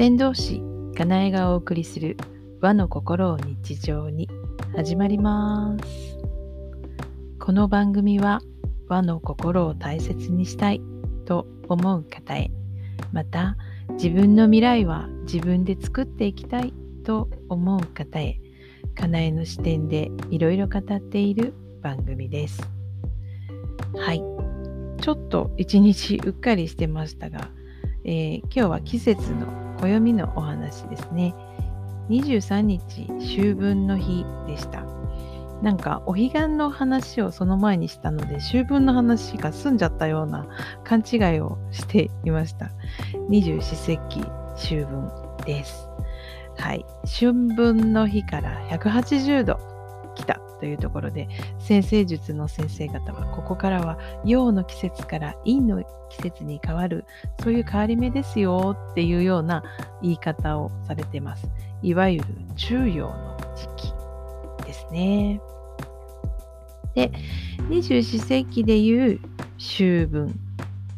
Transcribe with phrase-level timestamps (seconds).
[0.00, 0.62] 先導師
[0.96, 2.16] かなえがお送りする
[2.62, 4.30] 和の心を日常に
[4.74, 6.16] 始まります。
[7.38, 8.40] この番組は
[8.88, 10.80] 和の心を大切にしたい
[11.26, 12.50] と思う方へ
[13.12, 13.58] また
[13.90, 16.72] 自分の未来は自分で作っていきたい
[17.04, 18.40] と思う方へ
[18.94, 22.58] かなえの視点でいろいろ語っている番組です。
[23.96, 24.22] はい。
[25.02, 27.50] ちょっと一日うっかりしてましたが、
[28.06, 31.34] えー、今日は季節の暦のお話ですね。
[32.08, 34.84] 23日秋分の日でした。
[35.62, 40.46] なんかお彼岸の話をその前にしたので秋分の話が済んじゃったような
[40.84, 42.70] 勘違いをしていました。
[43.28, 44.22] 二十四節気
[44.54, 45.10] 秋分
[45.44, 45.88] です。
[46.56, 46.84] はい。
[47.06, 49.58] 春分の日から180度
[50.14, 50.40] 来た。
[50.60, 51.28] というところで
[51.58, 57.04] 先生術の先生方はここからは陽の季節から陰の季節に変わる
[57.42, 59.62] そういう変わり目ですよっていうような
[60.02, 61.48] 言い方をされてます。
[61.82, 65.40] いわゆる中陽の時期ですね。
[66.94, 67.12] で、
[67.68, 69.20] 二十四節気でいう
[69.56, 70.38] 秋分。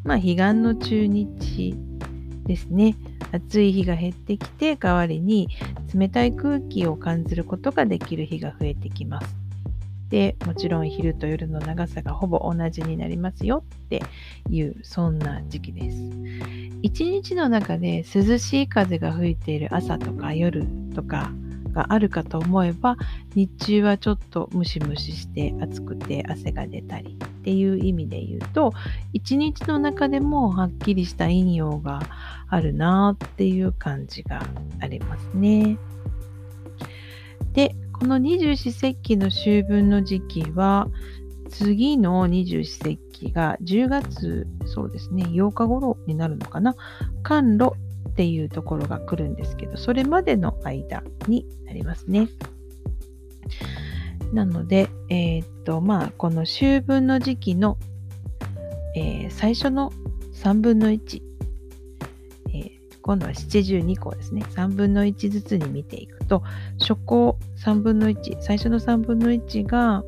[0.04, 1.74] まあ、彼岸の中日
[2.46, 2.96] ですね。
[3.30, 5.48] 暑い日が減ってきて、代わりに
[5.94, 9.41] 冷たい空気を感じることができる日が増えてきます。
[10.12, 14.02] で、もちろん昼と夜の長さがほぼ同じになりますよって
[14.50, 15.96] いう、そんな時期です。
[16.82, 21.32] 一日の中で涼しい風が吹いている朝とか夜とか
[21.72, 22.96] があるかと思えば
[23.34, 28.74] 日中はちょっとムシムシして暑くて汗が出たりっていう意味で言うと
[29.12, 32.02] 一日の中でもはっきりした陰陽が
[32.48, 34.42] あるなっていう感じが
[34.80, 35.78] ありますね。
[37.54, 40.88] でこの二十四節気の秋分の時期は
[41.48, 46.74] 次の二十四節気が10月そうですね8日頃になるのかな
[47.22, 47.70] 寒露
[48.08, 52.28] っていうところが来るんですけどそれまでの間になりますね。
[54.32, 57.78] なので、えー、っとまあこの秋分の時期の、
[58.96, 59.92] えー、最初の
[60.34, 61.22] 3分の1
[63.02, 64.42] 今度は七十二項ですね。
[64.50, 66.42] 3分の1ずつに見ていくと、
[66.78, 70.04] 初項3分の1、最初の3分の1が、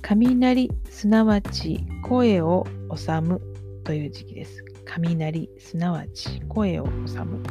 [0.00, 3.40] 雷、すなわち声を収む
[3.82, 4.64] という時期です。
[4.84, 7.42] 雷、すなわち声を収む。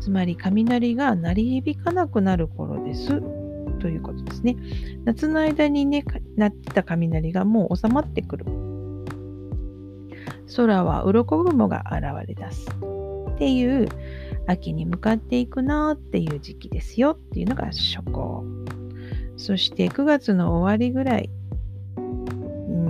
[0.00, 3.20] つまり、雷が鳴り響かなくなる頃です。
[3.78, 4.56] ということですね。
[5.04, 6.04] 夏の間にね、
[6.36, 8.46] 鳴ってた雷がもう収まってくる。
[10.56, 12.66] 空は鱗雲が現れ出す。
[13.38, 13.88] っていう
[14.48, 18.44] 秋に向かっていくなっていう時期ですよっていうのが初行。
[19.36, 21.30] そして9月の終わりぐらい、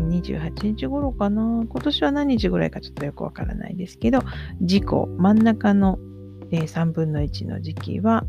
[0.08, 1.42] 28日頃かな。
[1.69, 4.22] 今年は何日ぐらいかちょっとよくわからないですけど、
[4.62, 5.98] 事故、真ん中の
[6.50, 8.25] 3分の1の時期は、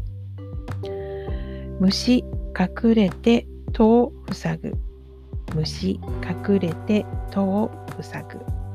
[1.79, 2.25] 虫
[2.59, 4.73] 隠れて戸を塞ぐ。
[5.55, 5.91] 虫
[6.47, 7.71] 隠れて戸を
[8.01, 8.68] 塞ぐ。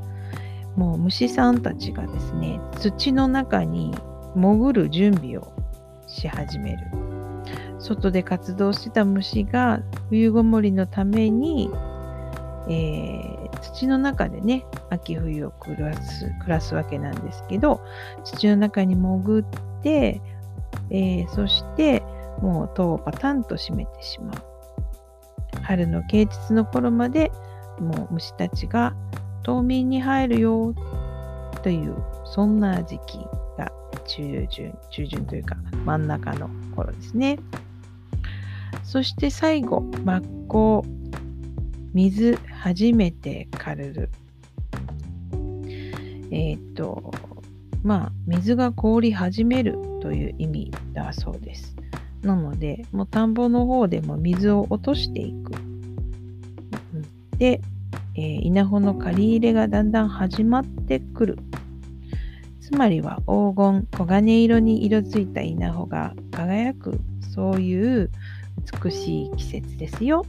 [0.77, 3.95] もう虫さんたちがですね土の中に
[4.35, 5.53] 潜る準備を
[6.07, 6.79] し始める。
[7.79, 11.69] 外で活動してた虫が冬ごもりのために、
[12.67, 17.83] えー、土の中でね秋冬を暮らす暮らすわけなんですけど
[18.25, 20.23] 土の中に潜って、
[20.91, 22.03] えー、そして
[22.41, 24.35] もう戸をパタンと閉めてしまう。
[25.63, 27.31] 春の啓蟄の頃まで
[27.81, 28.95] もう虫たちが
[29.45, 30.75] 冬眠に入るよ
[31.63, 31.95] という
[32.25, 33.19] そんな時期
[33.57, 33.71] が
[34.07, 37.39] 中旬中旬というか真ん中の頃ですね。
[38.83, 40.85] そして最後真っ向
[41.93, 44.11] 水初めて枯れる。
[46.31, 47.13] えっ、と
[47.83, 51.77] まあ水が凍り始めるという意味だそうです。
[52.23, 55.53] なのでもう田んぼの方でも水を落としていく。
[57.39, 57.61] で
[58.17, 61.39] えー、稲穂の借り入れがだんだん始まってくる。
[62.61, 66.99] つまりは黄金、黄金色に色づいた稲穂が輝く、
[67.35, 68.11] そういう
[68.83, 70.25] 美しい季節ですよ、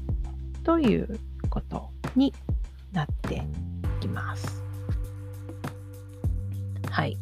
[0.63, 2.33] ということに
[2.91, 3.41] なってい
[4.01, 4.63] きます。
[6.89, 7.17] はい。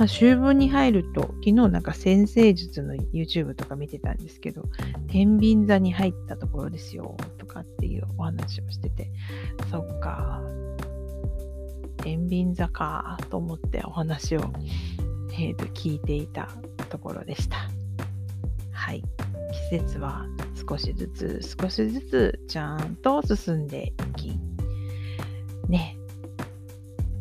[0.00, 4.64] まあ、秋分に入ると、昨日なんか先生術の YouTube とか見てたんですけど、
[5.08, 9.10] 天秤座に入ったところですよ、とかっていうお話をしてて、
[9.70, 10.42] そっか、
[11.98, 14.40] 天秤座かと思ってお話を、
[15.34, 16.48] えー、と聞いていた
[16.88, 17.58] ところでした。
[18.72, 19.04] はい。
[19.70, 20.24] 季節は
[20.66, 24.32] 少しずつ少しずつちゃんと進んでいき、
[25.68, 25.99] ね、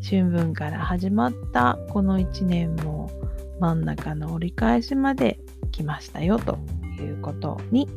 [0.10, 3.12] 春分から始まったこの1年も
[3.60, 5.40] 真ん中の折り返しまで
[5.72, 6.58] 来ましたよと
[7.00, 7.88] いうことに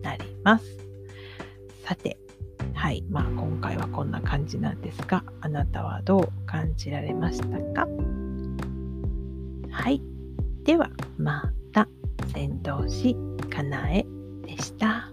[0.00, 0.78] なります。
[1.82, 2.20] さて、
[2.72, 7.88] はい、まあ今回はこんな感じなんですが、あなたはどう感じられましたか？
[9.72, 10.00] はい、
[10.62, 10.88] では
[11.18, 11.88] また、
[12.32, 13.16] 先導し
[13.48, 14.06] かなえ
[14.46, 15.10] でした。